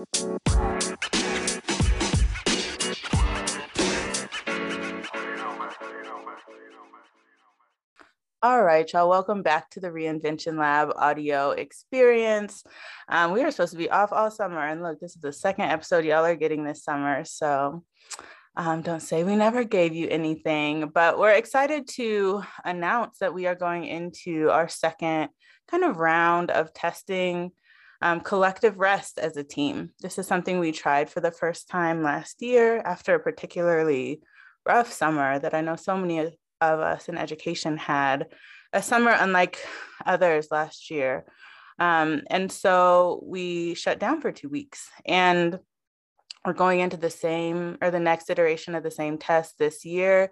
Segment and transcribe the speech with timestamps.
[0.00, 0.06] All
[8.62, 12.64] right, y'all, welcome back to the Reinvention Lab audio experience.
[13.10, 15.66] Um, we were supposed to be off all summer, and look, this is the second
[15.66, 17.22] episode y'all are getting this summer.
[17.26, 17.84] So
[18.56, 23.46] um, don't say we never gave you anything, but we're excited to announce that we
[23.46, 25.28] are going into our second
[25.70, 27.52] kind of round of testing
[28.02, 29.90] um, collective rest as a team.
[30.00, 34.20] This is something we tried for the first time last year after a particularly
[34.66, 38.26] rough summer that I know so many of us in education had
[38.72, 39.58] a summer unlike
[40.06, 41.24] others last year.
[41.78, 45.58] Um, and so we shut down for two weeks and
[46.44, 50.30] we're going into the same or the next iteration of the same test this year.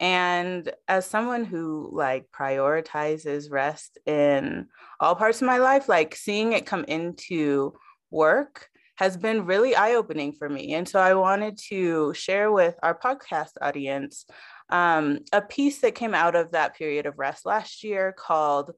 [0.00, 4.66] And as someone who like prioritizes rest in
[5.00, 7.74] all parts of my life, like seeing it come into
[8.10, 10.74] work has been really eye opening for me.
[10.74, 14.24] And so I wanted to share with our podcast audience
[14.70, 18.72] um, a piece that came out of that period of rest last year called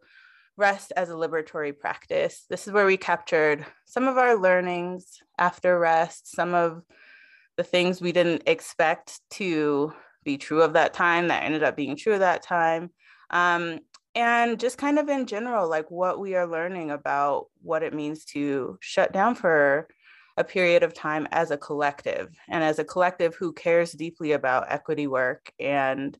[0.56, 2.47] Rest as a Liberatory Practice.
[2.48, 6.83] This is where we captured some of our learnings after rest, some of
[7.58, 9.92] the things we didn't expect to
[10.27, 12.91] be true of that time that ended up being true of that time.
[13.30, 13.78] Um,
[14.14, 18.24] and just kind of in general, like what we are learning about what it means
[18.27, 19.88] to shut down for
[20.36, 24.70] a period of time as a collective and as a collective who cares deeply about
[24.70, 26.18] equity work and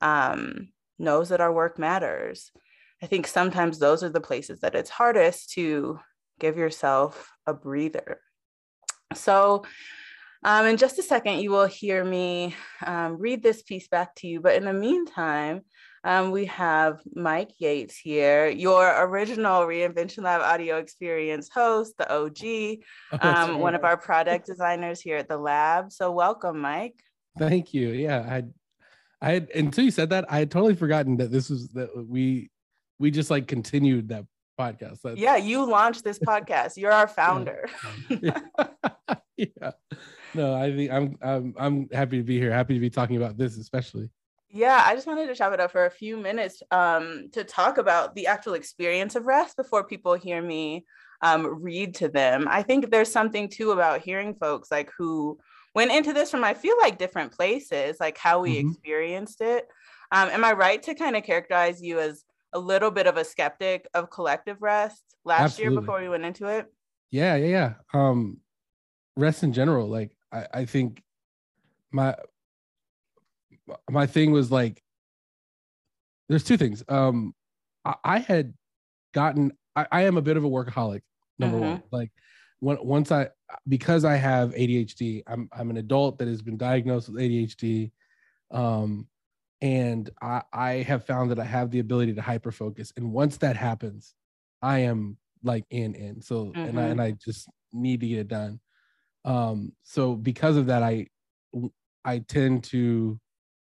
[0.00, 0.68] um,
[0.98, 2.52] knows that our work matters.
[3.02, 5.98] I think sometimes those are the places that it's hardest to
[6.38, 8.20] give yourself a breather.
[9.14, 9.64] So,
[10.44, 14.26] um, in just a second, you will hear me um, read this piece back to
[14.26, 14.40] you.
[14.40, 15.62] But in the meantime,
[16.04, 22.82] um, we have Mike Yates here, your original Reinvention Lab audio experience host, the OG,
[23.12, 25.92] oh, um, one of our product designers here at the lab.
[25.92, 26.94] So welcome, Mike.
[27.38, 27.90] Thank you.
[27.90, 28.44] Yeah, I,
[29.20, 32.50] I had until you said that, I had totally forgotten that this was that we
[32.98, 34.24] we just like continued that
[34.58, 35.00] podcast.
[35.02, 35.18] That's...
[35.18, 36.76] Yeah, you launched this podcast.
[36.76, 37.68] You're our founder.
[38.08, 38.40] yeah.
[39.36, 39.70] yeah.
[40.34, 42.52] No, I think I'm I'm I'm happy to be here.
[42.52, 44.10] Happy to be talking about this, especially.
[44.50, 47.76] Yeah, I just wanted to chop it up for a few minutes um, to talk
[47.76, 50.86] about the actual experience of rest before people hear me
[51.20, 52.46] um, read to them.
[52.48, 55.38] I think there's something too about hearing folks like who
[55.74, 58.70] went into this from I feel like different places, like how we mm-hmm.
[58.70, 59.68] experienced it.
[60.12, 62.24] Um, am I right to kind of characterize you as
[62.54, 65.72] a little bit of a skeptic of collective rest last Absolutely.
[65.74, 66.72] year before we went into it?
[67.10, 67.72] Yeah, yeah, yeah.
[67.92, 68.38] Um,
[69.16, 71.02] rest in general, like I, I think
[71.90, 72.14] my
[73.90, 74.82] my thing was like
[76.28, 77.34] there's two things um
[77.84, 78.54] i, I had
[79.14, 81.02] gotten I, I, am a bit of a workaholic
[81.38, 81.68] number mm-hmm.
[81.68, 82.10] one like
[82.60, 83.28] when, once i
[83.66, 87.90] because i have adhd i'm i'm an adult that has been diagnosed with adhd
[88.50, 89.06] um
[89.60, 93.38] and i i have found that i have the ability to hyper focus and once
[93.38, 94.14] that happens
[94.62, 96.60] i am like in in so mm-hmm.
[96.60, 96.92] and i mm-hmm.
[96.92, 98.60] and i just need to get it done
[99.24, 101.06] um so because of that i
[102.04, 103.18] i tend to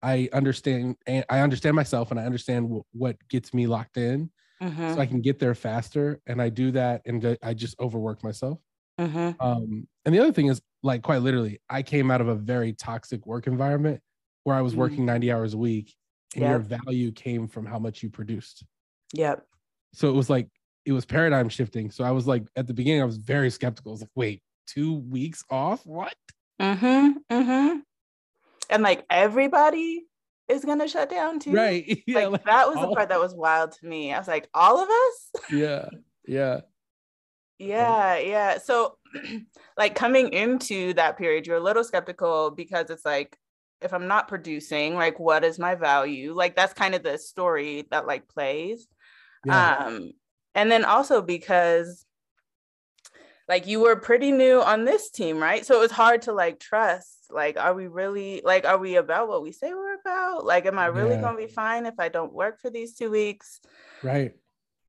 [0.02, 4.30] I understand and I understand myself and I understand w- what gets me locked in
[4.60, 4.94] mm-hmm.
[4.94, 8.58] so I can get there faster and I do that and I just overwork myself.
[9.00, 9.30] Mm-hmm.
[9.40, 12.72] Um, and the other thing is like quite literally, I came out of a very
[12.72, 14.00] toxic work environment
[14.42, 14.80] where I was mm-hmm.
[14.80, 15.94] working 90 hours a week
[16.34, 16.50] and yep.
[16.50, 18.64] your value came from how much you produced.
[19.14, 19.46] Yep.
[19.94, 20.48] So it was like
[20.84, 21.92] it was paradigm shifting.
[21.92, 23.92] So I was like at the beginning I was very skeptical.
[23.92, 25.84] I was like, wait, two weeks off?
[25.84, 26.14] What?
[26.60, 27.18] Mm-hmm.
[27.30, 27.78] Mm-hmm
[28.72, 30.06] and like everybody
[30.48, 31.52] is gonna shut down too.
[31.52, 32.02] Right.
[32.06, 32.20] Yeah.
[32.20, 32.88] Like, like that was all...
[32.88, 34.12] the part that was wild to me.
[34.12, 35.42] I was like, all of us?
[35.52, 35.88] Yeah.
[36.26, 36.60] Yeah.
[37.58, 38.18] yeah.
[38.18, 38.58] Yeah.
[38.58, 38.96] So
[39.76, 43.36] like coming into that period, you're a little skeptical because it's like,
[43.80, 46.32] if I'm not producing, like what is my value?
[46.34, 48.86] Like that's kind of the story that like plays.
[49.44, 49.76] Yeah.
[49.76, 50.12] Um,
[50.54, 52.04] and then also because
[53.52, 55.66] like you were pretty new on this team, right?
[55.66, 59.28] So it was hard to like trust like, are we really like, are we about
[59.28, 60.46] what we say we're about?
[60.46, 61.20] Like, am I really yeah.
[61.20, 63.60] gonna be fine if I don't work for these two weeks?
[64.02, 64.32] Right.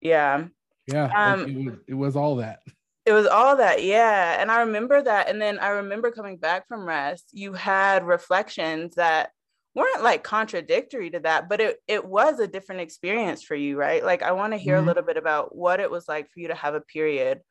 [0.02, 0.46] Yeah.
[0.88, 1.06] Yeah.
[1.06, 2.60] Um, it, was, it was all that.
[3.06, 4.42] It was all that, yeah.
[4.42, 5.30] And I remember that.
[5.30, 9.32] And then I remember coming back from rest, you had reflections that
[9.76, 14.04] weren't like contradictory to that, but it it was a different experience for you, right?
[14.06, 14.86] Like I want to hear mm-hmm.
[14.86, 17.42] a little bit about what it was like for you to have a period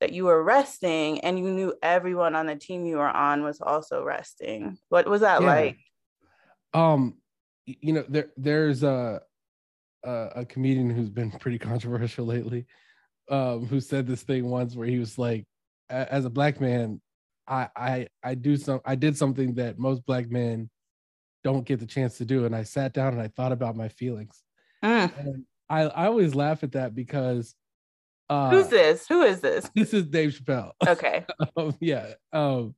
[0.00, 3.60] that you were resting and you knew everyone on the team you were on was
[3.60, 4.78] also resting.
[4.88, 5.46] What was that yeah.
[5.46, 5.78] like?
[6.72, 7.18] Um,
[7.66, 9.20] you know, there there's a,
[10.04, 12.66] a, a comedian who's been pretty controversial lately,
[13.30, 15.44] um, who said this thing once where he was like,
[15.90, 17.00] as a black man,
[17.46, 20.70] I I I do some I did something that most black men
[21.42, 23.88] don't get the chance to do, and I sat down and I thought about my
[23.88, 24.42] feelings.
[24.84, 25.44] Mm.
[25.68, 27.54] I I always laugh at that because
[28.30, 29.06] uh, Who's this?
[29.08, 29.68] Who is this?
[29.74, 30.70] This is Dave Chappelle.
[30.86, 31.26] Okay.
[31.56, 32.12] um, yeah.
[32.32, 32.76] Um,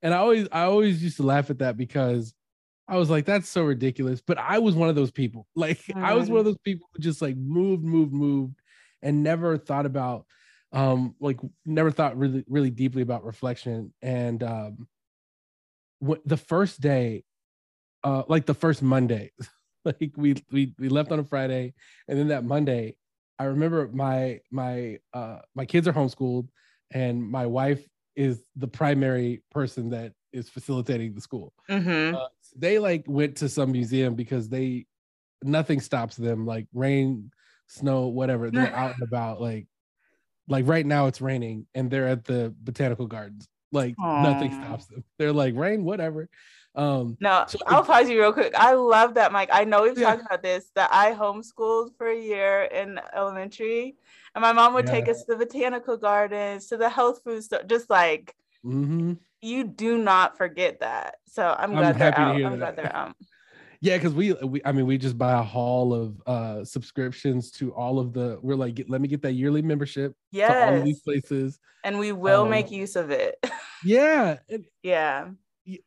[0.00, 2.32] and I always I always used to laugh at that because
[2.86, 4.22] I was like, that's so ridiculous.
[4.24, 5.46] But I was one of those people.
[5.56, 6.02] Like mm.
[6.02, 8.54] I was one of those people who just like moved, moved, moved,
[9.02, 10.24] and never thought about
[10.72, 14.88] um like never thought really really deeply about reflection and um
[15.98, 17.24] what the first day
[18.04, 19.30] uh like the first monday
[19.84, 21.74] like we we we left on a friday
[22.08, 22.96] and then that monday
[23.38, 26.48] i remember my my uh my kids are homeschooled
[26.92, 27.86] and my wife
[28.16, 31.52] is the primary person that is facilitating the school.
[31.70, 32.14] Mm-hmm.
[32.14, 34.86] uh, they like went to some museum because they
[35.42, 37.30] nothing stops them like rain
[37.66, 38.50] snow whatever.
[38.50, 39.66] They're out and about like
[40.48, 44.22] like right now it's raining and they're at the botanical gardens like Aww.
[44.22, 46.28] nothing stops them they're like rain whatever
[46.74, 49.98] um no so i'll pause you real quick i love that mike i know we've
[49.98, 50.10] yeah.
[50.10, 53.94] talked about this that i homeschooled for a year in elementary
[54.34, 54.92] and my mom would yeah.
[54.92, 58.34] take us to the botanical gardens to the health food store just like
[58.64, 59.12] mm-hmm.
[59.42, 62.58] you do not forget that so i'm glad I'm they're out i'm that.
[62.58, 63.16] glad they're out
[63.82, 67.74] yeah, because we we I mean we just buy a haul of uh subscriptions to
[67.74, 71.00] all of the we're like let me get that yearly membership to all of these
[71.00, 71.58] places.
[71.82, 73.44] And we will um, make use of it.
[73.84, 74.38] yeah.
[74.46, 75.30] It, yeah.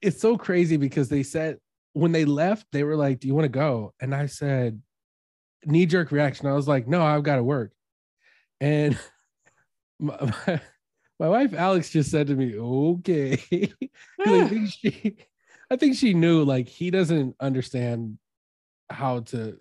[0.01, 1.57] It's so crazy because they said
[1.93, 3.93] when they left, they were like, Do you want to go?
[4.01, 4.81] And I said,
[5.65, 6.47] knee jerk reaction.
[6.47, 7.71] I was like, No, I've got to work.
[8.59, 8.99] And
[9.99, 10.61] my, my,
[11.17, 13.37] my wife Alex just said to me, Okay.
[14.25, 15.15] Think she
[15.71, 18.17] I think she knew like he doesn't understand
[18.89, 19.57] how to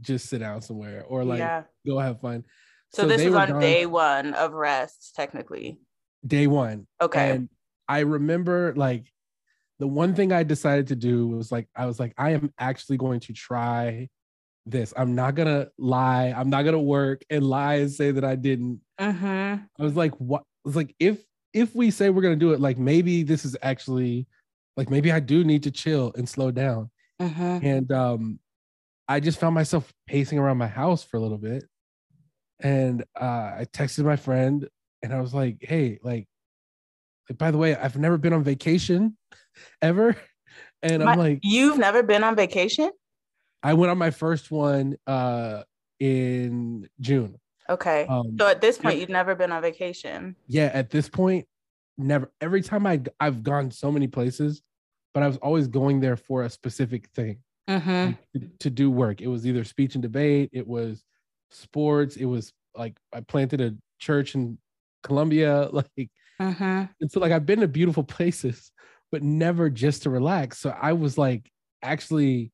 [0.00, 1.64] just sit down somewhere or like yeah.
[1.86, 2.44] go have fun.
[2.92, 5.78] So, so this was on gone, day one of rest, technically.
[6.26, 6.86] Day one.
[7.00, 7.30] Okay.
[7.30, 7.48] And
[7.88, 9.12] I remember like
[9.78, 12.96] the one thing I decided to do was like I was like I am actually
[12.96, 14.08] going to try
[14.66, 14.94] this.
[14.96, 16.32] I'm not gonna lie.
[16.36, 18.80] I'm not gonna work and lie and say that I didn't.
[19.00, 19.26] Mm-hmm.
[19.26, 20.42] I was like, what?
[20.42, 23.56] I was like, if if we say we're gonna do it, like maybe this is
[23.62, 24.26] actually
[24.76, 26.90] like maybe I do need to chill and slow down.
[27.20, 27.60] Uh-huh.
[27.62, 28.38] And um,
[29.08, 31.64] I just found myself pacing around my house for a little bit.
[32.60, 33.24] And uh,
[33.58, 34.68] I texted my friend
[35.02, 36.26] and I was like, hey, like,
[37.28, 39.16] like by the way, I've never been on vacation
[39.82, 40.16] ever.
[40.84, 42.90] And my, I'm like, You've never been on vacation?
[43.62, 45.62] I went on my first one uh,
[45.98, 47.40] in June.
[47.70, 48.06] Okay.
[48.06, 50.36] Um, so at this point, you've never been on vacation.
[50.46, 51.46] Yeah, at this point,
[51.96, 54.62] never every time I I've gone so many places,
[55.12, 57.38] but I was always going there for a specific thing
[58.06, 59.20] like, to, to, do work.
[59.20, 61.02] It was either speech and debate, it was
[61.50, 64.58] sports, it was like I planted a church in
[65.02, 66.10] Colombia, like
[66.40, 66.84] mm-hmm.
[67.00, 68.72] and so like I've been to beautiful places,
[69.10, 70.58] but never just to relax.
[70.58, 71.50] So I was like
[71.82, 72.52] actually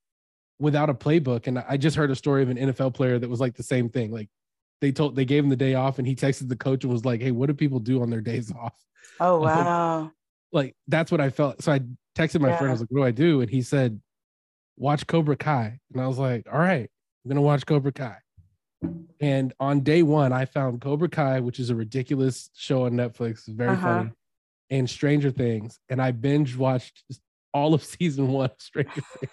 [0.58, 3.40] without a playbook, and I just heard a story of an NFL player that was
[3.40, 4.28] like the same thing, like.
[4.80, 7.04] They told they gave him the day off, and he texted the coach and was
[7.04, 8.74] like, "Hey, what do people do on their days off?"
[9.18, 10.10] Oh wow.
[10.52, 11.62] like that's what I felt.
[11.62, 11.80] So I
[12.16, 12.58] texted my yeah.
[12.58, 13.40] friend, I was like, what do I do?
[13.40, 14.00] And he said,
[14.76, 15.78] watch Cobra Kai.
[15.92, 16.90] And I was like, all right,
[17.24, 18.16] I'm gonna watch Cobra Kai.
[19.20, 23.46] And on day one, I found Cobra Kai, which is a ridiculous show on Netflix,
[23.46, 23.98] very uh-huh.
[23.98, 24.10] funny,
[24.70, 25.78] and Stranger Things.
[25.90, 27.04] And I binge watched
[27.52, 29.32] all of season one of Stranger Things.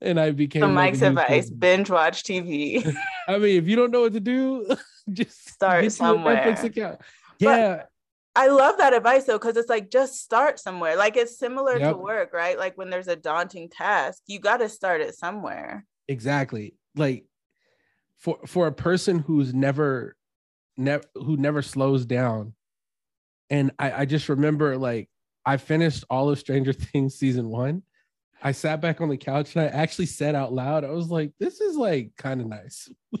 [0.00, 2.94] And I became so Mike's advice: binge watch TV.
[3.28, 4.66] I mean, if you don't know what to do,
[5.12, 6.56] just start somewhere.
[7.38, 7.84] Yeah,
[8.36, 10.96] I love that advice though, because it's like just start somewhere.
[10.96, 11.92] Like it's similar yep.
[11.92, 12.58] to work, right?
[12.58, 15.84] Like when there's a daunting task, you got to start it somewhere.
[16.08, 16.74] Exactly.
[16.94, 17.24] Like
[18.18, 20.16] for for a person who's never
[20.76, 22.54] never who never slows down.
[23.48, 25.08] And I, I just remember like
[25.44, 27.82] I finished all of Stranger Things season one.
[28.42, 31.32] I sat back on the couch and I actually said out loud, I was like,
[31.38, 32.88] this is like kind of nice.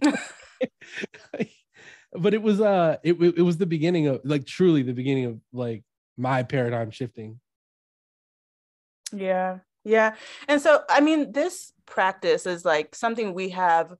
[2.12, 5.40] but it was uh it, it was the beginning of like truly the beginning of
[5.52, 5.84] like
[6.16, 7.40] my paradigm shifting
[9.12, 10.14] yeah yeah
[10.48, 13.94] and so i mean this practice is like something we have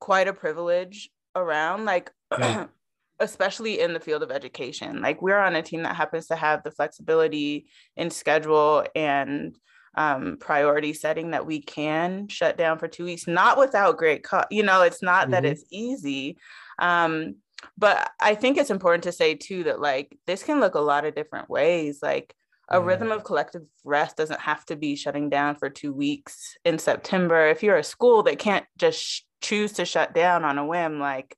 [0.00, 2.66] quite a privilege around like yeah.
[3.20, 6.62] especially in the field of education like we're on a team that happens to have
[6.64, 7.66] the flexibility
[7.96, 9.56] in schedule and
[9.94, 14.44] um, priority setting that we can shut down for two weeks, not without great, co-
[14.50, 15.32] you know, it's not mm-hmm.
[15.32, 16.38] that it's easy,
[16.78, 17.36] um,
[17.76, 21.04] but I think it's important to say too that like this can look a lot
[21.04, 22.00] of different ways.
[22.02, 22.34] Like
[22.68, 26.78] a rhythm of collective rest doesn't have to be shutting down for two weeks in
[26.78, 27.48] September.
[27.48, 30.98] If you're a school that can't just sh- choose to shut down on a whim,
[30.98, 31.36] like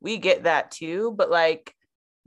[0.00, 1.14] we get that too.
[1.16, 1.74] But like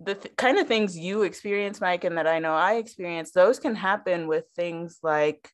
[0.04, 3.60] the th- kind of things you experience, Mike, and that I know I experience, those
[3.60, 5.50] can happen with things like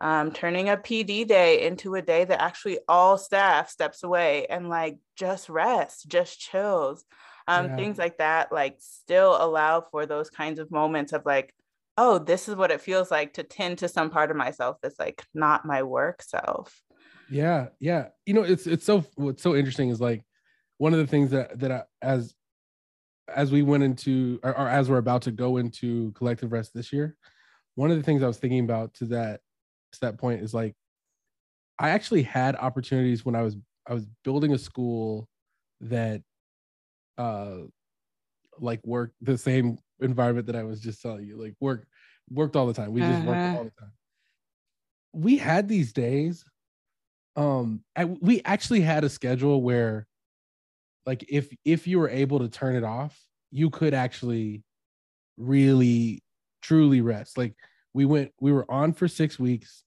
[0.00, 4.68] um, turning a PD day into a day that actually all staff steps away and
[4.68, 7.04] like just rest, just chills,
[7.46, 7.76] um, yeah.
[7.76, 8.50] things like that.
[8.50, 11.54] Like still allow for those kinds of moments of like,
[11.96, 14.98] oh, this is what it feels like to tend to some part of myself that's
[14.98, 16.82] like not my work self.
[17.30, 18.08] Yeah, yeah.
[18.26, 20.24] You know, it's it's so what's so interesting is like
[20.78, 22.34] one of the things that that I, as
[23.34, 26.92] as we went into or, or as we're about to go into collective rest this
[26.92, 27.16] year,
[27.74, 29.40] one of the things I was thinking about to that
[29.92, 30.74] to that point is like
[31.78, 35.28] I actually had opportunities when I was I was building a school
[35.80, 36.22] that
[37.18, 37.58] uh
[38.60, 41.86] like work the same environment that I was just telling you, like work
[42.30, 42.92] worked all the time.
[42.92, 43.26] We just uh-huh.
[43.26, 43.92] worked all the time.
[45.12, 46.44] We had these days.
[47.36, 50.06] Um, I, we actually had a schedule where,
[51.06, 53.18] like, if if you were able to turn it off,
[53.50, 54.62] you could actually
[55.36, 56.22] really
[56.62, 57.36] truly rest.
[57.36, 57.54] Like,
[57.94, 59.84] we went we were on for six weeks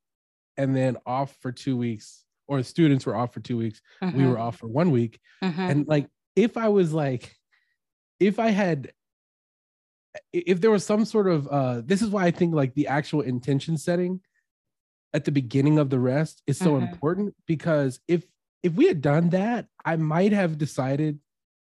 [0.58, 4.34] and then off for two weeks or students were off for two weeks we were
[4.34, 4.42] mm-hmm.
[4.42, 5.62] off for one week mm-hmm.
[5.62, 7.36] and like if i was like
[8.20, 8.92] if i had
[10.32, 13.22] if there was some sort of uh this is why i think like the actual
[13.22, 14.20] intention setting
[15.14, 16.86] at the beginning of the rest is so mm-hmm.
[16.86, 18.24] important because if
[18.66, 21.20] if we had done that i might have decided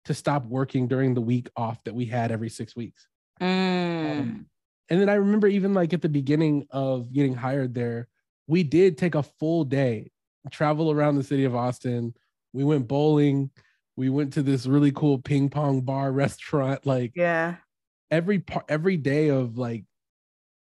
[0.05, 3.07] to stop working during the week off that we had every six weeks
[3.41, 4.21] mm.
[4.21, 4.47] um,
[4.91, 8.09] and then I remember even like at the beginning of getting hired there,
[8.47, 10.11] we did take a full day,
[10.51, 12.15] travel around the city of Austin.
[12.53, 13.51] We went bowling.
[13.97, 16.85] We went to this really cool ping pong bar restaurant.
[16.85, 17.57] Like, yeah,
[18.11, 19.85] every part, every day of like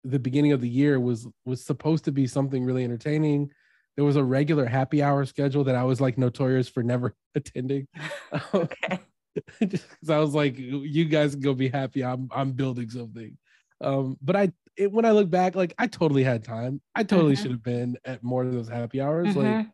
[0.04, 3.52] the beginning of the year was was supposed to be something really entertaining.
[3.98, 7.88] There was a regular happy hour schedule that I was like notorious for never attending.
[8.54, 9.00] okay.
[9.60, 12.04] Because I was like, you guys go be happy.
[12.04, 13.38] I'm I'm building something.
[13.82, 16.82] Um, but I it, when I look back, like I totally had time.
[16.96, 17.44] I totally mm-hmm.
[17.44, 19.28] should have been at more of those happy hours.
[19.28, 19.40] Mm-hmm.
[19.40, 19.68] Like,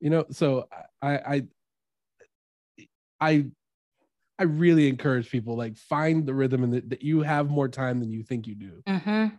[0.00, 0.66] you know, so
[1.02, 1.42] I I
[3.20, 3.46] I
[4.38, 8.10] I really encourage people like find the rhythm and that you have more time than
[8.10, 8.82] you think you do.
[8.86, 9.36] Mm-hmm.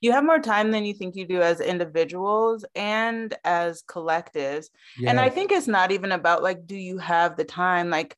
[0.00, 4.68] You have more time than you think you do as individuals and as collectives.
[4.98, 5.06] Yes.
[5.06, 7.90] And I think it's not even about like, do you have the time?
[7.90, 8.16] Like,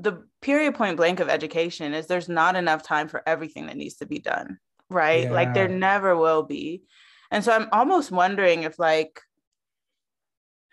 [0.00, 3.96] the period point blank of education is there's not enough time for everything that needs
[3.96, 5.32] to be done right yeah.
[5.32, 6.82] like there never will be
[7.30, 9.20] and so i'm almost wondering if like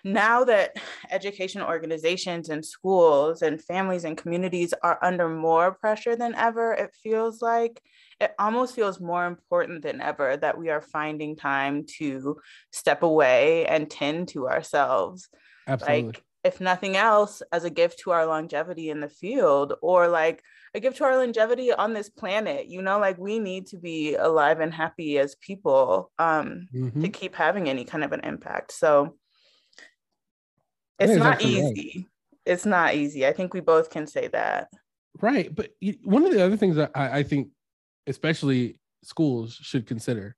[0.04, 0.76] now that
[1.12, 6.94] education organizations and schools and families and communities are under more pressure than ever it
[7.04, 7.82] feels like
[8.20, 12.38] it almost feels more important than ever that we are finding time to
[12.72, 15.30] step away and tend to ourselves
[15.68, 16.04] Absolutely.
[16.04, 20.42] like if nothing else, as a gift to our longevity in the field or like
[20.74, 22.68] a gift to our longevity on this planet.
[22.68, 27.02] You know, like we need to be alive and happy as people um, mm-hmm.
[27.02, 28.72] to keep having any kind of an impact.
[28.72, 29.16] So
[30.98, 31.94] it's not easy.
[31.96, 32.06] Right.
[32.46, 33.28] It's not easy.
[33.28, 34.70] I think we both can say that.
[35.22, 35.54] Right.
[35.54, 35.72] But
[36.04, 37.50] one of the other things that I, I think,
[38.10, 40.36] especially schools, should consider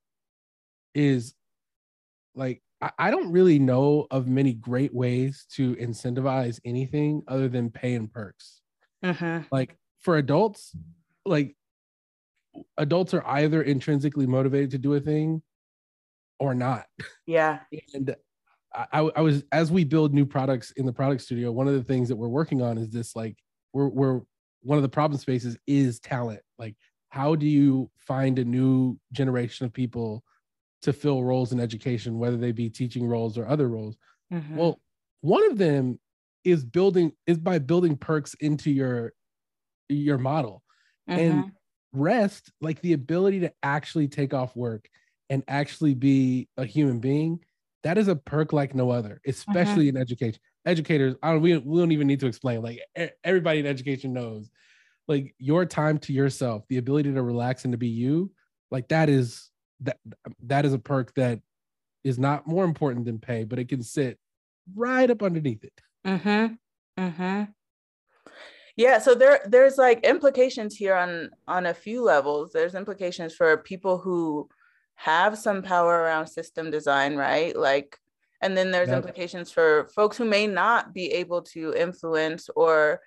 [0.94, 1.34] is
[2.36, 2.62] like
[2.98, 8.12] I don't really know of many great ways to incentivize anything other than pay and
[8.12, 8.62] perks.
[9.04, 9.42] Uh-huh.
[9.52, 10.76] Like for adults,
[11.24, 11.56] like
[12.78, 15.44] adults are either intrinsically motivated to do a thing
[16.40, 16.86] or not.
[17.28, 17.60] Yeah.
[17.94, 18.16] and
[18.74, 21.84] I, I was as we build new products in the product studio, one of the
[21.84, 23.38] things that we're working on is this like
[23.74, 24.22] we're we're
[24.64, 26.42] one of the problem spaces is talent.
[26.58, 26.76] Like
[27.12, 30.24] how do you find a new generation of people
[30.82, 33.96] to fill roles in education, whether they be teaching roles or other roles.
[34.34, 34.56] Mm-hmm.
[34.56, 34.80] Well,
[35.22, 36.00] one of them
[36.44, 39.14] is building is by building perks into your
[39.90, 40.64] your model.
[41.10, 41.20] Mm-hmm.
[41.20, 41.52] And
[41.94, 44.88] rest, like the ability to actually take off work
[45.30, 47.40] and actually be a human being,
[47.84, 49.98] that is a perk like no other, especially mm-hmm.
[49.98, 50.40] in education.
[50.66, 52.62] Educators, I don't we, we don't even need to explain.
[52.62, 52.80] Like
[53.24, 54.50] everybody in education knows,
[55.08, 58.32] like your time to yourself, the ability to relax and to be you,
[58.70, 59.50] like that is
[59.82, 59.98] that
[60.44, 61.40] that is a perk that
[62.04, 64.18] is not more important than pay, but it can sit
[64.76, 65.82] right up underneath it.
[66.06, 67.04] Mm-hmm.
[67.04, 67.44] Mm-hmm.
[68.78, 72.52] Yeah, so there there's like implications here on on a few levels.
[72.52, 74.50] There's implications for people who
[74.96, 77.56] have some power around system design, right?
[77.56, 77.98] Like
[78.42, 78.98] and then there's yep.
[78.98, 83.02] implications for folks who may not be able to influence or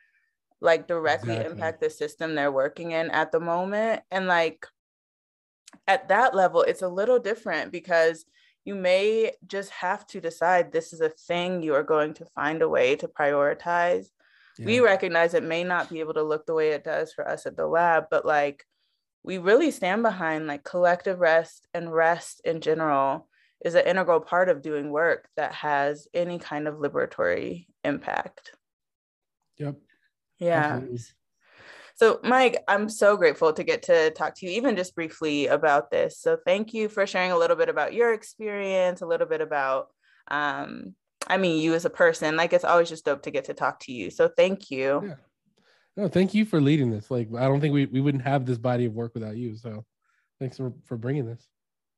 [0.61, 1.53] like directly exactly.
[1.53, 4.03] impact the system they're working in at the moment.
[4.11, 4.67] And like
[5.87, 8.25] at that level, it's a little different because
[8.65, 12.63] you may just have to decide this is a thing you are going to find
[12.63, 14.07] a way to prioritize
[14.59, 14.67] yeah.
[14.67, 17.47] we recognize it may not be able to look the way it does for us
[17.47, 18.65] at the lab, but like
[19.23, 23.29] we really stand behind like collective rest and rest in general
[23.65, 28.53] is an integral part of doing work that has any kind of liberatory impact.
[29.59, 29.77] Yep.
[30.38, 30.81] Yeah.
[31.97, 35.91] So, Mike, I'm so grateful to get to talk to you, even just briefly, about
[35.91, 36.19] this.
[36.19, 39.88] So, thank you for sharing a little bit about your experience, a little bit about,
[40.29, 40.95] um,
[41.29, 42.37] I mean, you as a person.
[42.37, 44.11] Like, it's always just dope to get to talk to you.
[44.11, 45.03] So, thank you.
[45.07, 45.14] Yeah.
[45.97, 47.12] No, thank you for leading this.
[47.12, 49.57] Like, I don't think we, we wouldn't have this body of work without you.
[49.57, 49.85] So,
[50.41, 51.47] thanks for, for bringing this.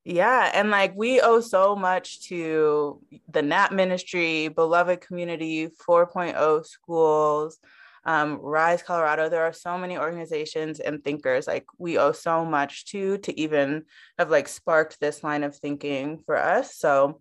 [0.04, 0.50] Yeah.
[0.52, 7.58] And like, we owe so much to the NAP ministry, beloved community, 4.0 schools
[8.06, 9.28] um, Rise Colorado.
[9.28, 13.84] There are so many organizations and thinkers like we owe so much to to even
[14.18, 16.76] have like sparked this line of thinking for us.
[16.76, 17.20] So,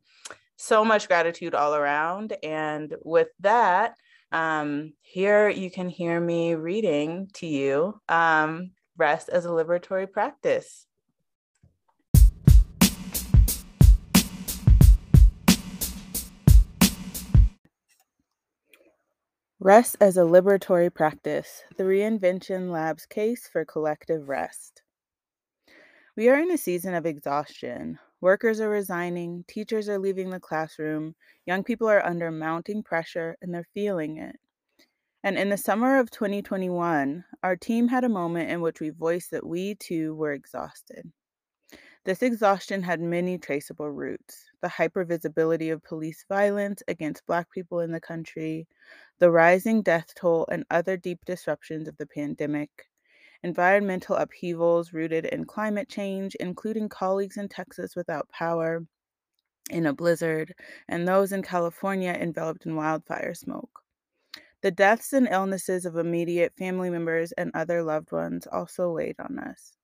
[0.58, 2.38] so much gratitude all around.
[2.44, 3.96] And with that,
[4.32, 10.86] um, here you can hear me reading to you um, Rest as a Liberatory Practice.
[19.66, 24.84] Rest as a liberatory practice, the Reinvention Lab's case for collective rest.
[26.16, 27.98] We are in a season of exhaustion.
[28.22, 31.16] Workers are resigning, teachers are leaving the classroom,
[31.48, 34.36] young people are under mounting pressure, and they're feeling it.
[35.24, 39.32] And in the summer of 2021, our team had a moment in which we voiced
[39.32, 41.12] that we too were exhausted.
[42.06, 47.92] This exhaustion had many traceable roots the hypervisibility of police violence against Black people in
[47.92, 48.68] the country,
[49.20, 52.90] the rising death toll, and other deep disruptions of the pandemic,
[53.44, 58.86] environmental upheavals rooted in climate change, including colleagues in Texas without power
[59.70, 60.56] in a blizzard,
[60.88, 63.82] and those in California enveloped in wildfire smoke.
[64.62, 69.40] The deaths and illnesses of immediate family members and other loved ones also weighed on
[69.40, 69.75] us.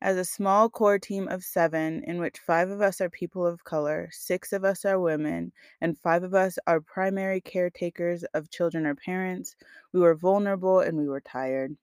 [0.00, 3.64] As a small core team of seven, in which five of us are people of
[3.64, 8.86] color, six of us are women, and five of us are primary caretakers of children
[8.86, 9.56] or parents,
[9.92, 11.76] we were vulnerable and we were tired.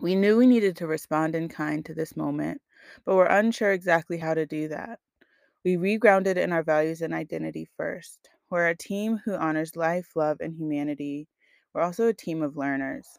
[0.00, 2.62] We knew we needed to respond in kind to this moment,
[3.04, 5.00] but were unsure exactly how to do that.
[5.64, 8.30] We regrounded in our values and identity first.
[8.48, 11.26] We're a team who honors life, love, and humanity.
[11.72, 13.18] We're also a team of learners.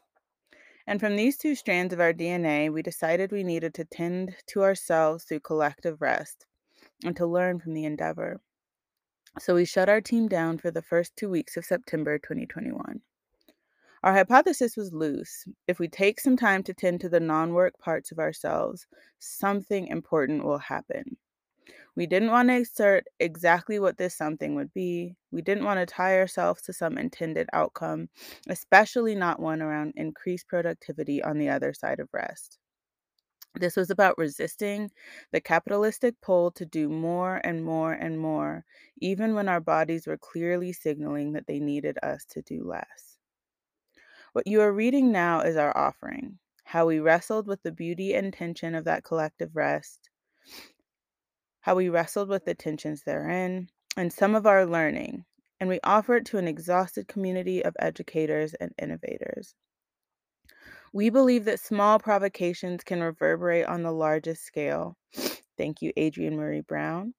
[0.88, 4.62] And from these two strands of our DNA, we decided we needed to tend to
[4.62, 6.46] ourselves through collective rest
[7.04, 8.40] and to learn from the endeavor.
[9.38, 13.02] So we shut our team down for the first two weeks of September 2021.
[14.02, 15.44] Our hypothesis was loose.
[15.66, 18.86] If we take some time to tend to the non work parts of ourselves,
[19.18, 21.18] something important will happen.
[21.98, 25.16] We didn't want to assert exactly what this something would be.
[25.32, 28.08] We didn't want to tie ourselves to some intended outcome,
[28.48, 32.60] especially not one around increased productivity on the other side of rest.
[33.56, 34.92] This was about resisting
[35.32, 38.64] the capitalistic pull to do more and more and more,
[39.00, 43.18] even when our bodies were clearly signaling that they needed us to do less.
[44.34, 48.32] What you are reading now is our offering, how we wrestled with the beauty and
[48.32, 50.07] tension of that collective rest,
[51.68, 55.22] how we wrestled with the tensions therein, and some of our learning,
[55.60, 59.54] and we offer it to an exhausted community of educators and innovators.
[60.94, 64.96] We believe that small provocations can reverberate on the largest scale.
[65.58, 67.12] Thank you, Adrienne Maree Brown.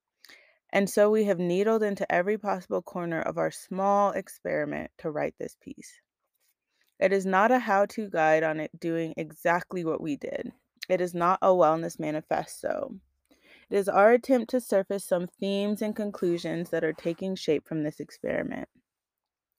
[0.74, 5.36] And so we have needled into every possible corner of our small experiment to write
[5.38, 5.94] this piece.
[7.00, 10.52] It is not a how to guide on it doing exactly what we did.
[10.90, 12.96] It is not a wellness manifesto.
[13.70, 17.84] It is our attempt to surface some themes and conclusions that are taking shape from
[17.84, 18.68] this experiment.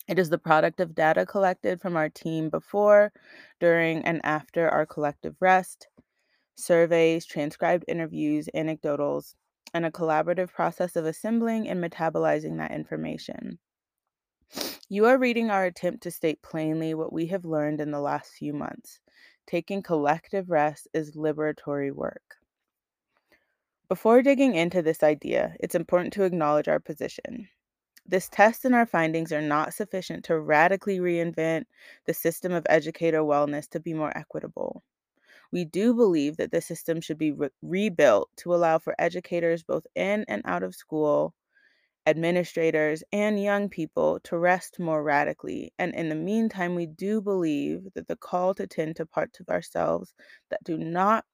[0.08, 3.12] It is the product of data collected from our team before,
[3.60, 5.86] during, and after our collective rest,
[6.56, 9.34] surveys, transcribed interviews, anecdotals,
[9.72, 13.60] and a collaborative process of assembling and metabolizing that information.
[14.88, 18.32] You are reading our attempt to state plainly what we have learned in the last
[18.32, 18.98] few months.
[19.46, 22.39] Taking collective rest is liberatory work.
[23.90, 27.50] Before digging into this idea, it's important to acknowledge our position.
[28.06, 31.66] This test and our findings are not sufficient to radically reinvent
[32.06, 34.82] the system of educator wellness to be more equitable.
[35.52, 39.86] We do believe that the system should be re- rebuilt to allow for educators both
[39.94, 41.34] in and out of school,
[42.06, 45.72] administrators, and young people to rest more radically.
[45.78, 49.48] And in the meantime, we do believe that the call to tend to parts of
[49.48, 50.14] ourselves
[50.50, 51.24] that do not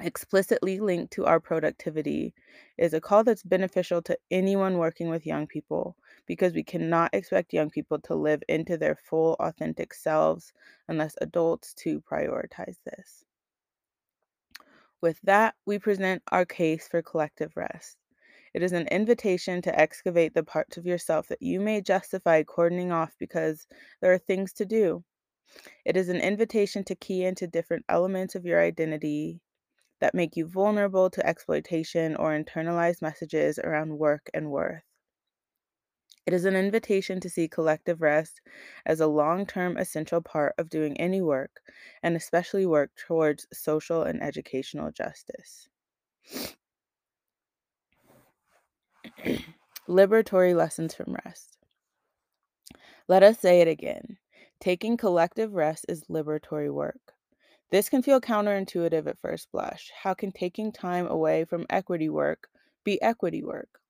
[0.00, 2.34] explicitly linked to our productivity
[2.78, 7.52] is a call that's beneficial to anyone working with young people because we cannot expect
[7.52, 10.52] young people to live into their full authentic selves
[10.88, 13.24] unless adults too prioritize this.
[15.00, 17.98] With that, we present our case for collective rest.
[18.54, 22.92] It is an invitation to excavate the parts of yourself that you may justify cordoning
[22.92, 23.66] off because
[24.00, 25.04] there are things to do.
[25.84, 29.40] It is an invitation to key into different elements of your identity
[30.02, 34.82] that make you vulnerable to exploitation or internalized messages around work and worth.
[36.26, 38.40] It is an invitation to see collective rest
[38.84, 41.60] as a long term essential part of doing any work,
[42.02, 45.68] and especially work towards social and educational justice.
[49.88, 51.58] Liberatory lessons from rest.
[53.06, 54.18] Let us say it again.
[54.60, 57.14] Taking collective rest is liberatory work.
[57.72, 59.90] This can feel counterintuitive at first blush.
[59.90, 62.48] How can taking time away from equity work
[62.84, 63.80] be equity work?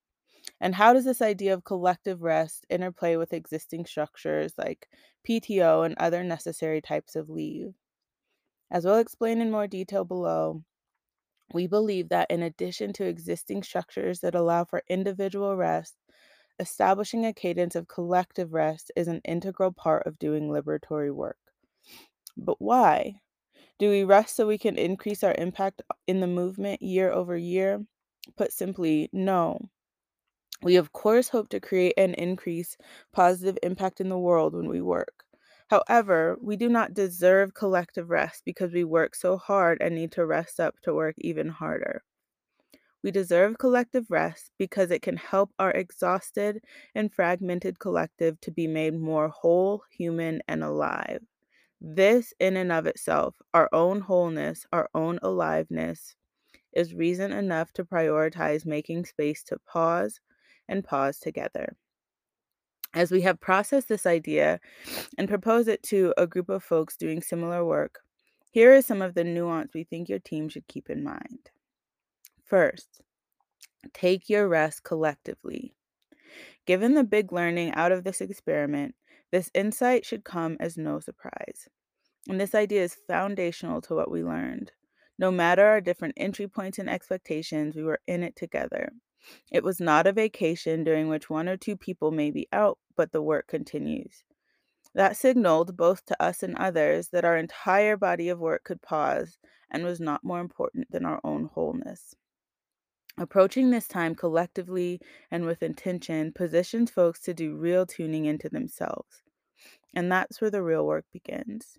[0.61, 4.89] And how does this idea of collective rest interplay with existing structures like
[5.25, 7.75] PTO and other necessary types of leave?
[8.71, 10.65] As we'll explain in more detail below,
[11.55, 15.97] we believe that in addition to existing structures that allow for individual rest,
[16.59, 21.39] establishing a cadence of collective rest is an integral part of doing liberatory work.
[22.37, 23.21] But why?
[23.79, 27.85] Do we rest so we can increase our impact in the movement year over year?
[28.37, 29.59] Put simply, no.
[30.63, 32.77] We, of course, hope to create and increase
[33.13, 35.25] positive impact in the world when we work.
[35.69, 40.27] However, we do not deserve collective rest because we work so hard and need to
[40.27, 42.03] rest up to work even harder.
[43.01, 46.65] We deserve collective rest because it can help our exhausted
[46.97, 51.23] and fragmented collective to be made more whole, human, and alive.
[51.85, 56.15] This, in and of itself, our own wholeness, our own aliveness,
[56.73, 60.21] is reason enough to prioritize making space to pause
[60.69, 61.77] and pause together.
[62.95, 64.61] As we have processed this idea
[65.19, 67.99] and propose it to a group of folks doing similar work,
[68.53, 71.51] here is some of the nuance we think your team should keep in mind.
[72.45, 73.01] First,
[73.93, 75.75] take your rest collectively.
[76.65, 78.95] Given the big learning out of this experiment,
[79.33, 81.69] this insight should come as no surprise.
[82.29, 84.71] And this idea is foundational to what we learned.
[85.19, 88.93] No matter our different entry points and expectations, we were in it together.
[89.51, 93.13] It was not a vacation during which one or two people may be out, but
[93.13, 94.23] the work continues.
[94.95, 99.39] That signaled, both to us and others, that our entire body of work could pause
[99.71, 102.15] and was not more important than our own wholeness.
[103.19, 109.23] Approaching this time collectively and with intention positions folks to do real tuning into themselves.
[109.95, 111.79] And that's where the real work begins.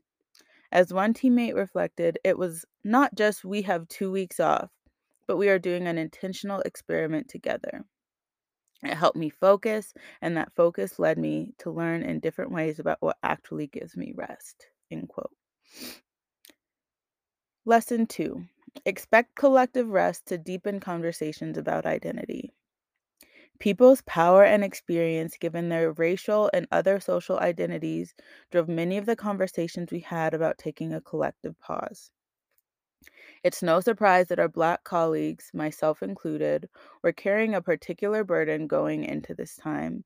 [0.71, 4.69] As one teammate reflected, it was not just we have two weeks off,
[5.27, 7.83] but we are doing an intentional experiment together.
[8.83, 13.01] It helped me focus, and that focus led me to learn in different ways about
[13.01, 14.67] what actually gives me rest.
[14.91, 15.31] End quote.
[17.65, 18.43] Lesson two
[18.86, 22.53] expect collective rest to deepen conversations about identity.
[23.57, 28.13] People's power and experience, given their racial and other social identities,
[28.51, 32.12] drove many of the conversations we had about taking a collective pause.
[33.41, 36.67] It's no surprise that our Black colleagues, myself included,
[37.01, 40.03] were carrying a particular burden going into this time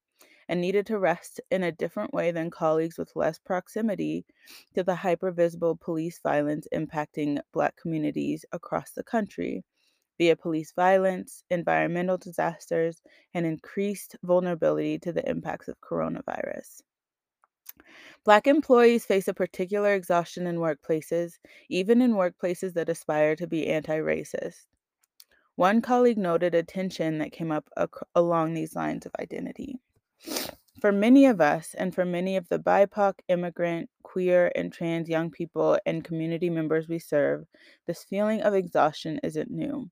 [0.49, 4.25] and needed to rest in a different way than colleagues with less proximity
[4.75, 9.63] to the hypervisible police violence impacting Black communities across the country
[10.19, 13.01] via police violence, environmental disasters,
[13.33, 16.81] and increased vulnerability to the impacts of coronavirus.
[18.23, 23.65] Black employees face a particular exhaustion in workplaces, even in workplaces that aspire to be
[23.67, 24.67] anti racist.
[25.55, 29.81] One colleague noted a tension that came up ac- along these lines of identity.
[30.79, 35.31] For many of us, and for many of the BIPOC, immigrant, queer, and trans young
[35.31, 37.45] people and community members we serve,
[37.87, 39.89] this feeling of exhaustion isn't new.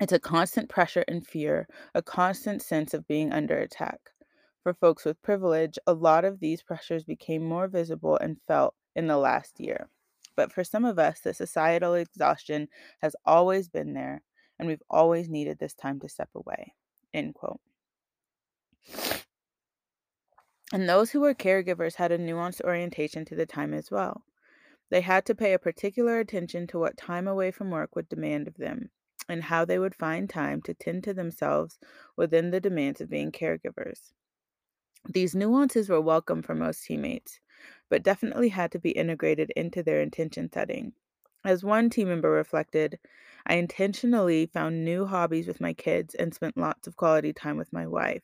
[0.00, 4.00] It's a constant pressure and fear, a constant sense of being under attack
[4.68, 9.06] for folks with privilege, a lot of these pressures became more visible and felt in
[9.06, 9.88] the last year.
[10.36, 12.68] But for some of us, the societal exhaustion
[13.00, 14.20] has always been there,
[14.58, 16.74] and we've always needed this time to step away.
[17.14, 17.60] End quote.
[20.72, 24.24] And those who were caregivers had a nuanced orientation to the time as well.
[24.90, 28.48] They had to pay a particular attention to what time away from work would demand
[28.48, 28.90] of them
[29.28, 31.78] and how they would find time to tend to themselves
[32.16, 34.12] within the demands of being caregivers.
[35.08, 37.40] These nuances were welcome for most teammates,
[37.88, 40.94] but definitely had to be integrated into their intention setting.
[41.44, 43.00] As one team member reflected,
[43.44, 47.72] I intentionally found new hobbies with my kids and spent lots of quality time with
[47.72, 48.22] my wife.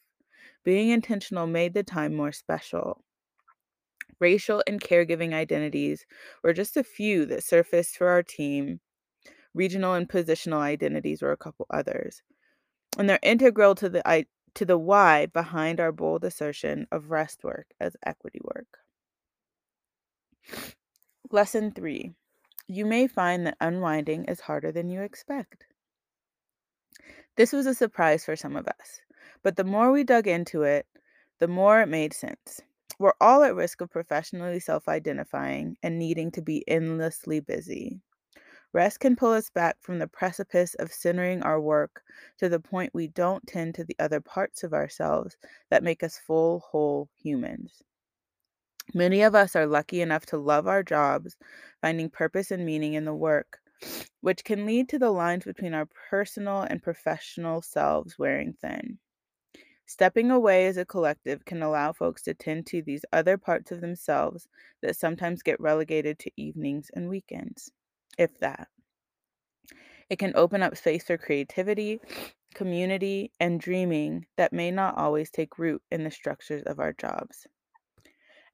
[0.64, 3.05] Being intentional made the time more special.
[4.18, 6.07] Racial and caregiving identities
[6.42, 8.81] were just a few that surfaced for our team.
[9.55, 12.22] Regional and positional identities were a couple others.
[12.98, 17.66] And they're integral to the to the why behind our bold assertion of rest work
[17.81, 18.79] as equity work.
[21.31, 22.14] Lesson 3.
[22.68, 25.64] You may find that unwinding is harder than you expect.
[27.37, 29.00] This was a surprise for some of us,
[29.44, 30.87] but the more we dug into it,
[31.38, 32.62] the more it made sense.
[32.98, 38.00] We're all at risk of professionally self identifying and needing to be endlessly busy.
[38.72, 42.02] Rest can pull us back from the precipice of centering our work
[42.38, 45.37] to the point we don't tend to the other parts of ourselves
[45.70, 47.83] that make us full, whole humans.
[48.94, 51.37] Many of us are lucky enough to love our jobs,
[51.83, 53.61] finding purpose and meaning in the work,
[54.22, 58.98] which can lead to the lines between our personal and professional selves wearing thin.
[59.87, 63.81] Stepping away as a collective can allow folks to tend to these other parts of
[63.81, 64.49] themselves
[64.83, 67.70] that sometimes get relegated to evenings and weekends,
[68.16, 68.68] if that.
[70.09, 72.01] It can open up space for creativity,
[72.55, 77.47] community, and dreaming that may not always take root in the structures of our jobs.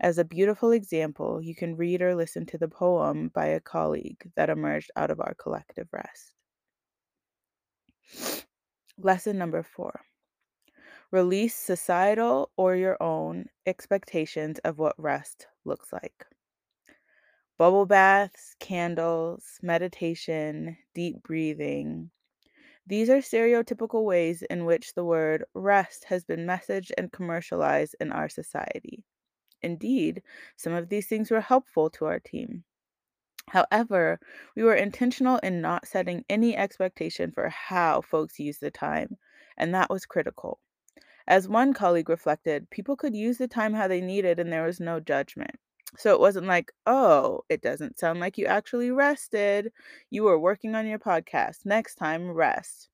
[0.01, 4.31] As a beautiful example, you can read or listen to the poem by a colleague
[4.35, 6.35] that emerged out of our collective rest.
[8.99, 10.01] Lesson number four
[11.13, 16.27] Release societal or your own expectations of what rest looks like.
[17.59, 22.11] Bubble baths, candles, meditation, deep breathing.
[22.87, 28.13] These are stereotypical ways in which the word rest has been messaged and commercialized in
[28.13, 29.05] our society.
[29.63, 30.23] Indeed,
[30.57, 32.65] some of these things were helpful to our team.
[33.49, 34.21] However,
[34.57, 39.19] we were intentional in not setting any expectation for how folks use the time,
[39.57, 40.61] and that was critical.
[41.31, 44.81] As one colleague reflected, people could use the time how they needed and there was
[44.81, 45.55] no judgment.
[45.97, 49.73] So it wasn't like, oh, it doesn't sound like you actually rested.
[50.11, 51.65] You were working on your podcast.
[51.65, 52.89] Next time, rest.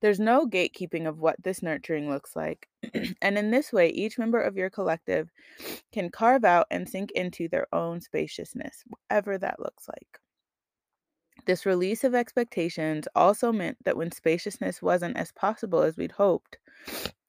[0.00, 2.68] There's no gatekeeping of what this nurturing looks like.
[3.20, 5.30] and in this way, each member of your collective
[5.92, 10.20] can carve out and sink into their own spaciousness, whatever that looks like.
[11.46, 16.58] This release of expectations also meant that when spaciousness wasn't as possible as we'd hoped,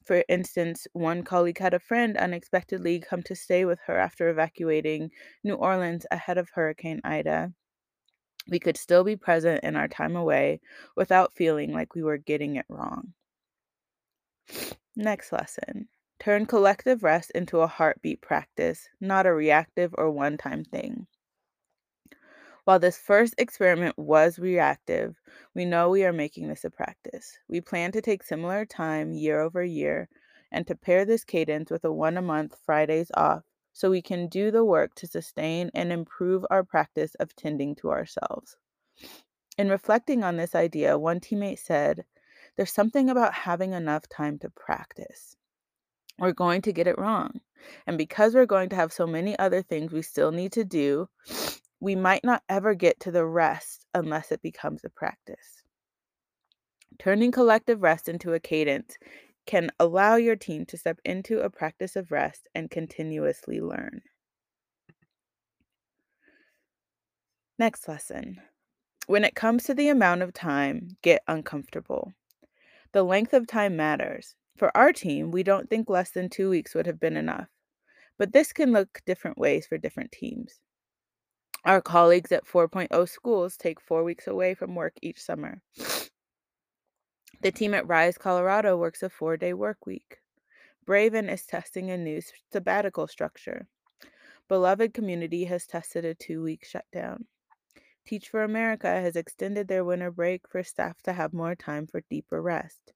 [0.06, 5.10] for instance, one colleague had a friend unexpectedly come to stay with her after evacuating
[5.44, 7.52] New Orleans ahead of Hurricane Ida.
[8.48, 10.62] We could still be present in our time away
[10.96, 13.14] without feeling like we were getting it wrong.
[14.96, 20.64] Next lesson turn collective rest into a heartbeat practice, not a reactive or one time
[20.64, 21.08] thing.
[22.66, 25.22] While this first experiment was reactive,
[25.54, 27.38] we know we are making this a practice.
[27.48, 30.10] We plan to take similar time year over year
[30.52, 34.28] and to pair this cadence with a one a month Fridays off so we can
[34.28, 38.58] do the work to sustain and improve our practice of tending to ourselves.
[39.60, 42.04] In reflecting on this idea, one teammate said,
[42.56, 45.38] There's something about having enough time to practice.
[46.18, 47.42] We're going to get it wrong.
[47.86, 51.10] And because we're going to have so many other things we still need to do,
[51.86, 55.62] we might not ever get to the rest unless it becomes a practice.
[56.98, 58.98] Turning collective rest into a cadence
[59.46, 64.02] can allow your team to step into a practice of rest and continuously learn.
[67.60, 68.42] Next lesson.
[69.06, 72.14] When it comes to the amount of time, get uncomfortable.
[72.94, 74.34] The length of time matters.
[74.58, 77.50] For our team, we don't think less than two weeks would have been enough,
[78.18, 80.60] but this can look different ways for different teams.
[81.66, 85.64] Our colleagues at 4.0 schools take four weeks away from work each summer.
[87.42, 90.20] The team at Rise Colorado works a four day work week.
[90.88, 93.66] Braven is testing a new sabbatical structure.
[94.48, 97.26] Beloved Community has tested a two week shutdown.
[98.06, 102.04] Teach for America has extended their winter break for staff to have more time for
[102.12, 102.94] deeper rest.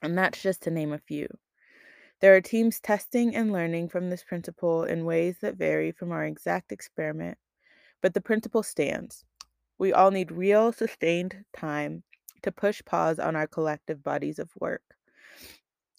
[0.00, 1.28] And that's just to name a few.
[2.22, 6.24] There are teams testing and learning from this principle in ways that vary from our
[6.24, 7.36] exact experiment
[8.04, 9.24] but the principle stands.
[9.78, 12.04] We all need real, sustained time
[12.42, 14.98] to push pause on our collective bodies of work.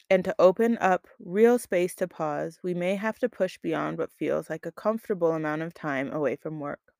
[0.08, 4.14] And to open up real space to pause, we may have to push beyond what
[4.14, 6.94] feels like a comfortable amount of time away from work.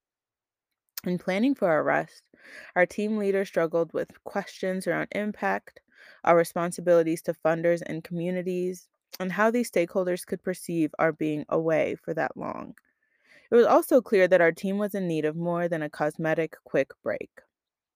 [1.04, 2.24] In planning for our rest,
[2.76, 5.82] our team leader struggled with questions around impact,
[6.24, 8.90] our responsibilities to funders and communities,
[9.20, 12.76] and how these stakeholders could perceive our being away for that long.
[13.52, 16.56] It was also clear that our team was in need of more than a cosmetic
[16.64, 17.32] quick break.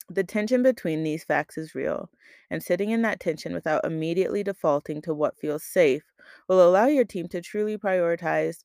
[0.09, 2.11] The tension between these facts is real,
[2.49, 6.03] and sitting in that tension without immediately defaulting to what feels safe
[6.47, 8.63] will allow your team to truly prioritize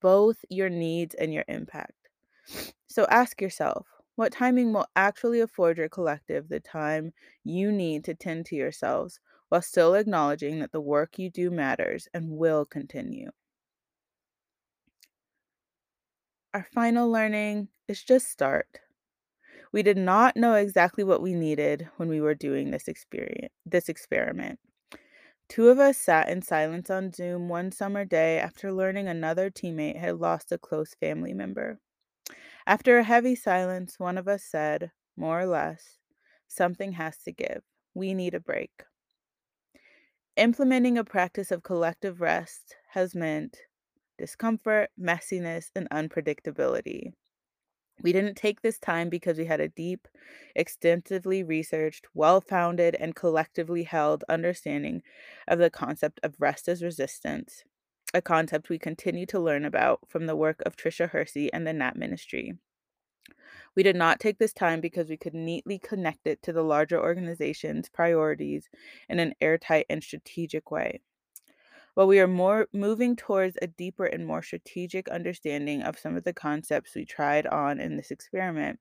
[0.00, 2.08] both your needs and your impact.
[2.88, 7.12] So ask yourself what timing will actually afford your collective the time
[7.44, 12.08] you need to tend to yourselves while still acknowledging that the work you do matters
[12.12, 13.30] and will continue.
[16.54, 18.80] Our final learning is just start.
[19.72, 23.88] We did not know exactly what we needed when we were doing this experience, this
[23.88, 24.60] experiment.
[25.48, 29.96] Two of us sat in silence on Zoom one summer day after learning another teammate
[29.98, 31.80] had lost a close family member.
[32.66, 35.98] After a heavy silence, one of us said, more or less,
[36.48, 37.62] something has to give.
[37.94, 38.84] We need a break.
[40.34, 43.62] Implementing a practice of collective rest has meant
[44.20, 47.12] discomfort, messiness, and unpredictability.
[48.02, 50.06] We didn't take this time because we had a deep,
[50.54, 55.02] extensively researched, well founded, and collectively held understanding
[55.48, 57.64] of the concept of rest as resistance,
[58.12, 61.72] a concept we continue to learn about from the work of Tricia Hersey and the
[61.72, 62.54] Nap Ministry.
[63.74, 67.00] We did not take this time because we could neatly connect it to the larger
[67.00, 68.68] organization's priorities
[69.08, 71.00] in an airtight and strategic way.
[71.94, 76.24] While we are more moving towards a deeper and more strategic understanding of some of
[76.24, 78.78] the concepts we tried on in this experiment,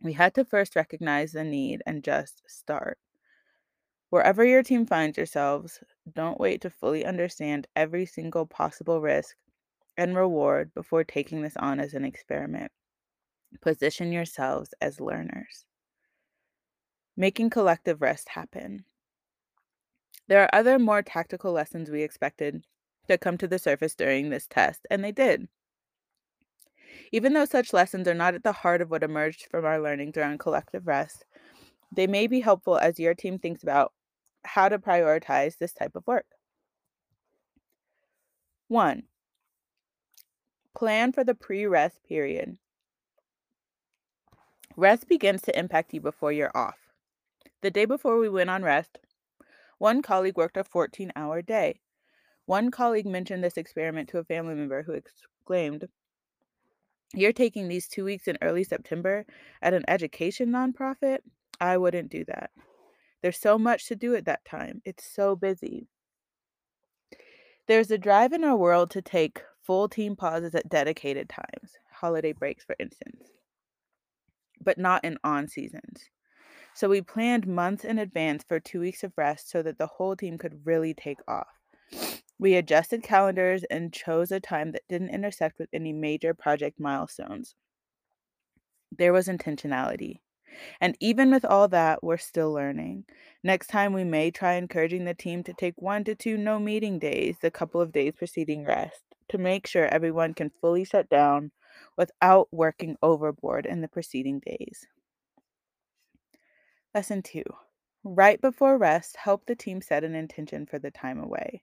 [0.00, 2.98] we had to first recognize the need and just start.
[4.10, 5.82] Wherever your team finds yourselves,
[6.14, 9.36] don't wait to fully understand every single possible risk
[9.96, 12.70] and reward before taking this on as an experiment.
[13.60, 15.64] Position yourselves as learners.
[17.16, 18.84] Making collective rest happen.
[20.28, 22.64] There are other more tactical lessons we expected
[23.08, 25.48] to come to the surface during this test, and they did.
[27.12, 30.16] Even though such lessons are not at the heart of what emerged from our learnings
[30.16, 31.24] around collective rest,
[31.94, 33.92] they may be helpful as your team thinks about
[34.44, 36.26] how to prioritize this type of work.
[38.68, 39.04] One,
[40.76, 42.58] plan for the pre rest period.
[44.76, 46.78] Rest begins to impact you before you're off.
[47.62, 48.98] The day before we went on rest,
[49.78, 51.80] one colleague worked a 14 hour day.
[52.46, 55.86] One colleague mentioned this experiment to a family member who exclaimed,
[57.12, 59.26] You're taking these two weeks in early September
[59.60, 61.18] at an education nonprofit?
[61.60, 62.50] I wouldn't do that.
[63.22, 64.82] There's so much to do at that time.
[64.84, 65.88] It's so busy.
[67.66, 72.32] There's a drive in our world to take full team pauses at dedicated times, holiday
[72.32, 73.24] breaks, for instance,
[74.60, 76.10] but not in on seasons.
[76.76, 80.14] So we planned months in advance for two weeks of rest so that the whole
[80.14, 81.48] team could really take off.
[82.38, 87.54] We adjusted calendars and chose a time that didn't intersect with any major project milestones.
[88.92, 90.20] There was intentionality.
[90.78, 93.06] And even with all that, we're still learning.
[93.42, 96.98] Next time, we may try encouraging the team to take one to two no meeting
[96.98, 101.52] days, the couple of days preceding rest, to make sure everyone can fully shut down
[101.96, 104.86] without working overboard in the preceding days.
[106.96, 107.44] Lesson two
[108.04, 111.62] right before rest, help the team set an intention for the time away.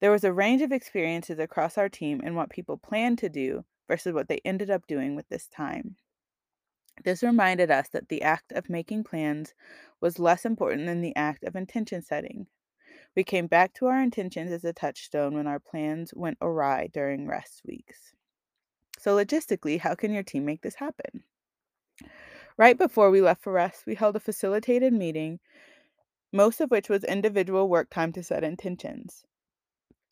[0.00, 3.62] There was a range of experiences across our team and what people planned to do
[3.88, 5.96] versus what they ended up doing with this time.
[7.04, 9.52] This reminded us that the act of making plans
[10.00, 12.46] was less important than the act of intention setting.
[13.14, 17.28] We came back to our intentions as a touchstone when our plans went awry during
[17.28, 18.14] rest weeks.
[18.98, 21.22] So, logistically, how can your team make this happen?
[22.58, 25.40] Right before we left for rest, we held a facilitated meeting,
[26.32, 29.24] most of which was individual work time to set intentions.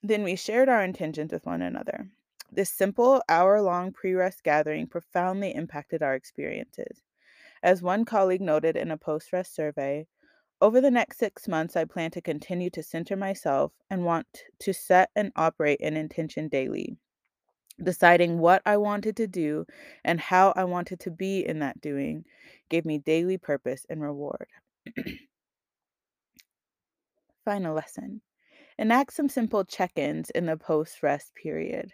[0.03, 2.09] Then we shared our intentions with one another.
[2.51, 7.03] This simple hour long pre rest gathering profoundly impacted our experiences.
[7.63, 10.07] As one colleague noted in a post rest survey,
[10.63, 14.73] over the next six months, I plan to continue to center myself and want to
[14.73, 16.97] set and operate an intention daily
[17.83, 19.67] deciding what I wanted to do
[20.05, 22.25] and how I wanted to be in that doing
[22.69, 24.47] gave me daily purpose and reward.
[27.45, 28.21] Final lesson
[28.79, 31.93] enact some simple check ins in the post rest period.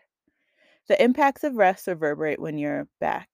[0.89, 3.29] The impacts of rest reverberate when you're back.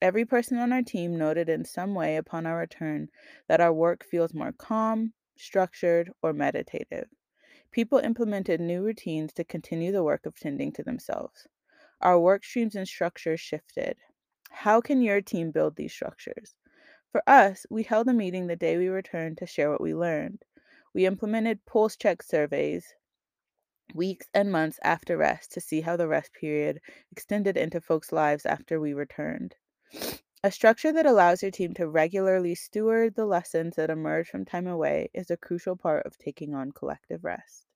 [0.00, 3.08] Every person on our team noted in some way upon our return
[3.48, 7.08] that our work feels more calm, structured, or meditative.
[7.72, 11.48] People implemented new routines to continue the work of tending to themselves.
[12.04, 13.98] Our work streams and structures shifted.
[14.50, 16.54] How can your team build these structures?
[17.10, 20.44] For us, we held a meeting the day we returned to share what we learned.
[20.92, 22.94] We implemented pulse check surveys
[23.94, 28.44] weeks and months after rest to see how the rest period extended into folks' lives
[28.44, 29.56] after we returned.
[30.44, 34.66] A structure that allows your team to regularly steward the lessons that emerge from time
[34.66, 37.66] away is a crucial part of taking on collective rest.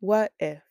[0.00, 0.69] What if?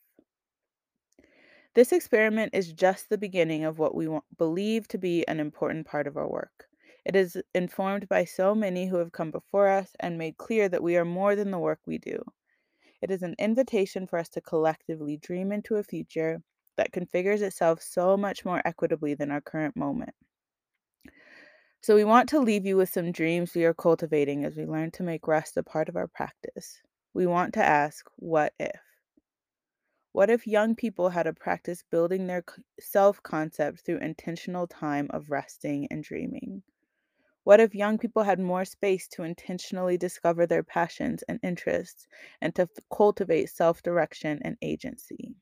[1.76, 6.08] This experiment is just the beginning of what we believe to be an important part
[6.08, 6.68] of our work.
[7.06, 10.84] It is informed by so many who have come before us and made clear that
[10.84, 12.24] we are more than the work we do.
[13.02, 16.42] It is an invitation for us to collectively dream into a future
[16.76, 20.16] that configures itself so much more equitably than our current moment.
[21.82, 24.92] So, we want to leave you with some dreams we are cultivating as we learn
[24.92, 26.82] to make rest a part of our practice.
[27.14, 28.89] We want to ask, what if?
[30.12, 32.44] What if young people had a practice building their
[32.80, 36.62] self concept through intentional time of resting and dreaming?
[37.44, 42.08] What if young people had more space to intentionally discover their passions and interests
[42.42, 45.36] and to cultivate self direction and agency?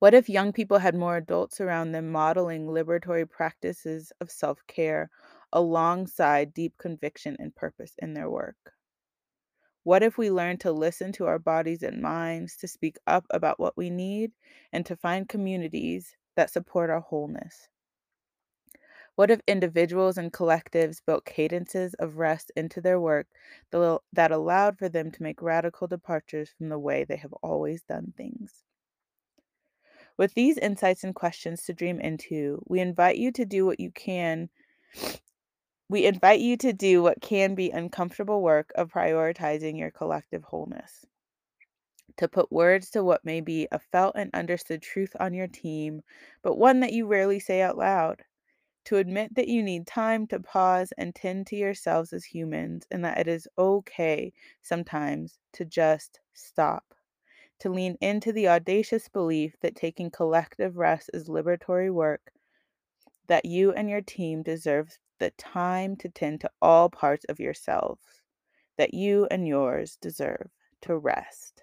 [0.00, 5.08] What if young people had more adults around them modeling liberatory practices of self care
[5.52, 8.74] alongside deep conviction and purpose in their work?
[9.88, 13.58] What if we learn to listen to our bodies and minds, to speak up about
[13.58, 14.32] what we need,
[14.70, 17.70] and to find communities that support our wholeness?
[19.16, 23.28] What if individuals and collectives built cadences of rest into their work
[23.70, 28.12] that allowed for them to make radical departures from the way they have always done
[28.14, 28.64] things?
[30.18, 33.90] With these insights and questions to dream into, we invite you to do what you
[33.90, 34.50] can
[35.88, 41.06] we invite you to do what can be uncomfortable work of prioritizing your collective wholeness.
[42.18, 46.02] To put words to what may be a felt and understood truth on your team,
[46.42, 48.22] but one that you rarely say out loud.
[48.86, 53.04] To admit that you need time to pause and tend to yourselves as humans, and
[53.04, 54.32] that it is okay
[54.62, 56.94] sometimes to just stop.
[57.60, 62.32] To lean into the audacious belief that taking collective rest is liberatory work,
[63.26, 68.02] that you and your team deserve the time to tend to all parts of yourselves
[68.76, 70.48] that you and yours deserve
[70.82, 71.62] to rest.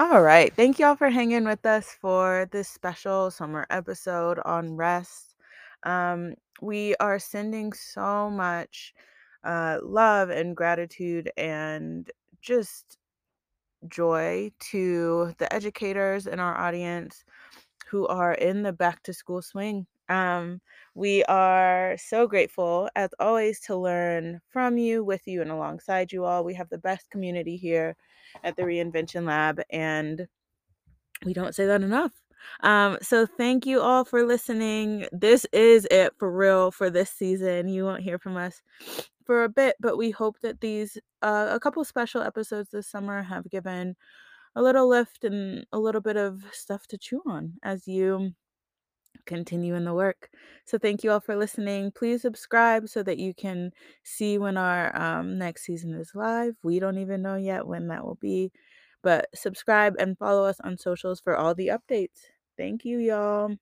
[0.00, 0.54] All right.
[0.54, 5.34] Thank y'all for hanging with us for this special summer episode on rest.
[5.82, 8.94] Um, we are sending so much
[9.44, 12.10] uh, love and gratitude and
[12.40, 12.98] just
[13.88, 17.24] joy to the educators in our audience
[17.88, 19.86] who are in the back to school swing.
[20.08, 20.60] Um,
[20.94, 26.24] we are so grateful, as always, to learn from you, with you, and alongside you
[26.24, 26.44] all.
[26.44, 27.96] We have the best community here
[28.42, 30.26] at the Reinvention Lab, and
[31.24, 32.12] we don't say that enough.
[32.62, 35.06] Um, so thank you all for listening.
[35.12, 37.68] This is it for real for this season.
[37.68, 38.62] You won't hear from us
[39.24, 43.22] for a bit, but we hope that these uh, a couple special episodes this summer
[43.22, 43.96] have given
[44.56, 48.32] a little lift and a little bit of stuff to chew on as you
[49.26, 50.30] continue in the work.
[50.64, 51.92] So thank you all for listening.
[51.92, 53.70] Please subscribe so that you can
[54.02, 56.54] see when our um, next season is live.
[56.62, 58.50] We don't even know yet when that will be,
[59.02, 62.20] but subscribe and follow us on socials for all the updates.
[62.56, 63.56] Thank you, y'all.